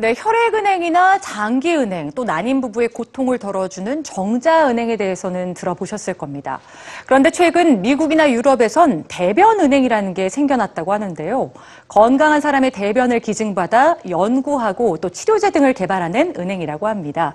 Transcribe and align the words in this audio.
네, 0.00 0.14
혈액은행이나 0.16 1.18
장기은행, 1.18 2.12
또 2.12 2.22
난임 2.22 2.60
부부의 2.60 2.86
고통을 2.90 3.36
덜어주는 3.38 4.04
정자은행에 4.04 4.96
대해서는 4.96 5.54
들어보셨을 5.54 6.14
겁니다. 6.14 6.60
그런데 7.06 7.30
최근 7.32 7.82
미국이나 7.82 8.30
유럽에선 8.30 9.06
대변은행이라는 9.08 10.14
게 10.14 10.28
생겨났다고 10.28 10.92
하는데요. 10.92 11.50
건강한 11.88 12.40
사람의 12.40 12.70
대변을 12.70 13.18
기증받아 13.18 13.96
연구하고 14.08 14.98
또 14.98 15.08
치료제 15.08 15.50
등을 15.50 15.72
개발하는 15.72 16.34
은행이라고 16.38 16.86
합니다. 16.86 17.34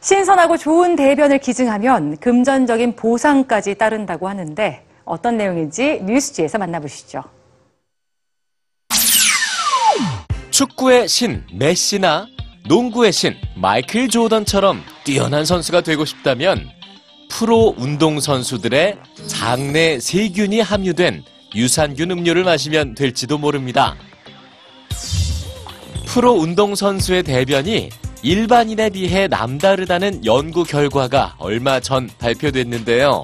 신선하고 0.00 0.56
좋은 0.56 0.96
대변을 0.96 1.36
기증하면 1.40 2.16
금전적인 2.16 2.96
보상까지 2.96 3.74
따른다고 3.74 4.30
하는데 4.30 4.82
어떤 5.04 5.36
내용인지 5.36 6.00
뉴스지에서 6.04 6.56
만나보시죠. 6.56 7.22
축구의 10.58 11.06
신 11.06 11.44
메시나 11.52 12.26
농구의 12.66 13.12
신 13.12 13.36
마이클 13.54 14.08
조던처럼 14.08 14.82
뛰어난 15.04 15.44
선수가 15.44 15.82
되고 15.82 16.04
싶다면 16.04 16.68
프로 17.30 17.76
운동 17.78 18.18
선수들의 18.18 18.98
장내 19.28 20.00
세균이 20.00 20.58
함유된 20.58 21.22
유산균 21.54 22.10
음료를 22.10 22.42
마시면 22.42 22.96
될지도 22.96 23.38
모릅니다. 23.38 23.94
프로 26.06 26.32
운동 26.32 26.74
선수의 26.74 27.22
대변이 27.22 27.90
일반인에 28.24 28.90
비해 28.90 29.28
남다르다는 29.28 30.24
연구 30.24 30.64
결과가 30.64 31.36
얼마 31.38 31.78
전 31.78 32.10
발표됐는데요. 32.18 33.22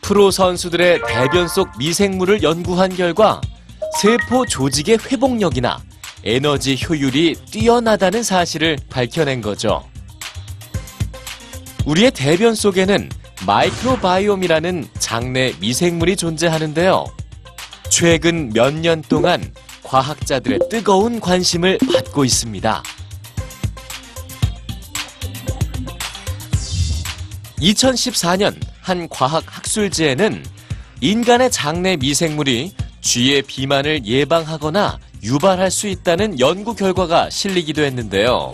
프로 0.00 0.32
선수들의 0.32 1.02
대변 1.06 1.46
속 1.46 1.68
미생물을 1.78 2.42
연구한 2.42 2.96
결과 2.96 3.40
세포 4.02 4.44
조직의 4.44 4.98
회복력이나 5.08 5.86
에너지 6.28 6.76
효율이 6.78 7.36
뛰어나다는 7.50 8.22
사실을 8.22 8.76
밝혀낸 8.90 9.40
거죠. 9.40 9.82
우리의 11.86 12.10
대변 12.10 12.54
속에는 12.54 13.08
microbiome이라는 13.46 14.88
장내 14.98 15.54
미생물이 15.58 16.16
존재하는데요. 16.16 17.06
최근 17.88 18.50
몇 18.52 18.74
년 18.74 19.00
동안 19.00 19.54
과학자들의 19.82 20.58
뜨거운 20.68 21.18
관심을 21.18 21.78
받고 21.78 22.26
있습니다. 22.26 22.82
2014년 27.58 28.54
한 28.82 29.08
과학 29.08 29.44
학술지에는 29.46 30.44
인간의 31.00 31.50
장내 31.50 31.96
미생물이 31.96 32.72
쥐의 33.00 33.42
비만을 33.42 34.04
예방하거나 34.04 34.98
유발할 35.22 35.70
수 35.70 35.88
있다는 35.88 36.38
연구 36.40 36.74
결과가 36.74 37.30
실리기도 37.30 37.82
했는데요. 37.82 38.52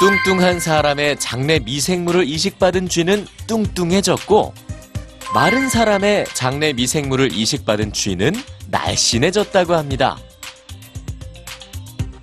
뚱뚱한 0.00 0.60
사람의 0.60 1.18
장내 1.18 1.60
미생물을 1.60 2.26
이식받은 2.26 2.88
쥐는 2.88 3.26
뚱뚱해졌고 3.46 4.54
마른 5.34 5.68
사람의 5.68 6.24
장내 6.32 6.72
미생물을 6.72 7.32
이식받은 7.32 7.92
쥐는 7.92 8.32
날씬해졌다고 8.68 9.74
합니다. 9.74 10.18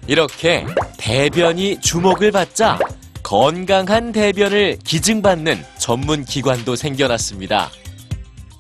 이렇게 0.08 0.66
대변이 0.98 1.80
주목을 1.80 2.32
받자 2.32 2.80
건강한 3.22 4.12
대변을 4.12 4.80
기증받는 4.84 5.64
전문 5.78 6.26
기관도 6.26 6.76
생겨났습니다. 6.76 7.70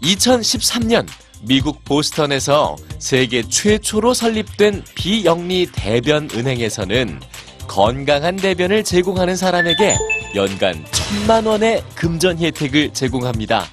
2013년 0.03 1.07
미국 1.41 1.83
보스턴에서 1.83 2.75
세계 2.99 3.43
최초로 3.43 4.13
설립된 4.13 4.83
비영리 4.95 5.67
대변 5.71 6.29
은행에서는 6.33 7.19
건강한 7.67 8.35
대변을 8.35 8.83
제공하는 8.83 9.35
사람에게 9.35 9.95
연간 10.35 10.85
천만 10.91 11.45
원의 11.45 11.83
금전 11.95 12.39
혜택을 12.39 12.93
제공합니다. 12.93 13.65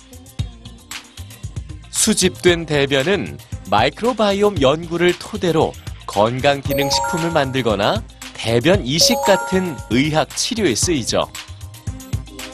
수집된 1.90 2.66
대변은 2.66 3.38
마이크로바이옴 3.70 4.60
연구를 4.60 5.18
토대로 5.18 5.72
건강기능식품을 6.06 7.30
만들거나 7.30 8.02
대변 8.34 8.84
이식 8.84 9.16
같은 9.24 9.74
의학 9.90 10.28
치료에 10.36 10.74
쓰이죠. 10.74 11.26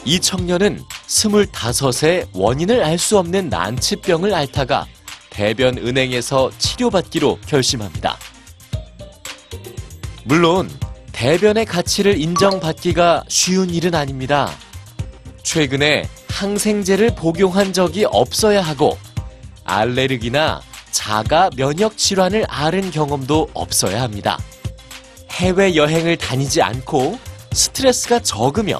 이 0.05 0.19
청년은 0.19 0.79
25세 1.07 2.27
원인을 2.33 2.83
알 2.83 2.97
수 2.97 3.17
없는 3.19 3.49
난치병을 3.49 4.33
앓다가 4.33 4.87
대변 5.31 5.77
은행에서 5.77 6.51
치료받기로 6.59 7.39
결심합니다. 7.47 8.17
물론 10.25 10.69
대변의 11.13 11.65
가치를 11.65 12.19
인정받기가 12.21 13.23
쉬운 13.27 13.69
일은 13.69 13.95
아닙니다. 13.95 14.51
최근에 15.41 16.07
항생제를 16.29 17.15
복용한 17.15 17.73
적이 17.73 18.05
없어야 18.05 18.61
하고 18.61 18.97
알레르기나 19.63 20.61
자가 20.91 21.49
면역 21.55 21.97
질환을 21.97 22.45
앓은 22.47 22.91
경험도 22.91 23.49
없어야 23.53 24.01
합니다. 24.01 24.37
해외 25.31 25.75
여행을 25.75 26.17
다니지 26.17 26.61
않고 26.61 27.17
스트레스가 27.53 28.19
적으며 28.19 28.79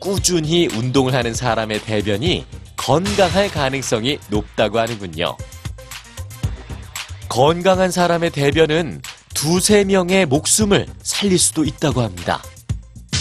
꾸준히 0.00 0.68
운동을 0.68 1.14
하는 1.14 1.32
사람의 1.34 1.82
대변이 1.82 2.44
건강할 2.76 3.50
가능성이 3.50 4.18
높다고 4.28 4.78
하는군요. 4.78 5.36
건강한 7.28 7.90
사람의 7.90 8.30
대변은 8.30 9.02
두세 9.34 9.84
명의 9.84 10.26
목숨을 10.26 10.86
살릴 11.02 11.38
수도 11.38 11.64
있다고 11.64 12.00
합니다. 12.00 12.42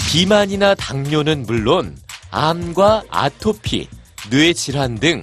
비만이나 0.10 0.76
당뇨는 0.76 1.44
물론 1.46 1.98
암과 2.32 3.04
아토피, 3.10 3.88
뇌 4.30 4.54
질환 4.54 4.96
등 4.96 5.22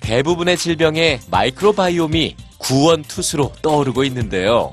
대부분의 0.00 0.56
질병의 0.56 1.20
microbiome이 1.30 2.36
구원 2.58 3.02
투수로 3.02 3.52
떠오르고 3.62 4.04
있는데요. 4.04 4.70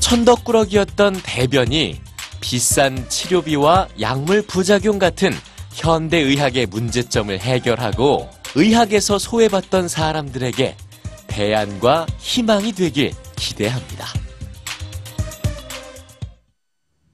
천덕꾸러기였던 0.00 1.20
대변이 1.24 2.00
비싼 2.40 3.08
치료비와 3.08 3.88
약물 4.00 4.42
부작용 4.42 4.98
같은 4.98 5.32
현대의학의 5.72 6.66
문제점을 6.66 7.36
해결하고 7.40 8.28
의학에서 8.54 9.18
소외받던 9.18 9.88
사람들에게 9.88 10.76
대안과 11.34 12.06
희망이 12.20 12.72
되길 12.72 13.12
기대합니다. 13.34 14.23